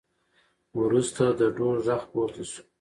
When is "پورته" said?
2.11-2.43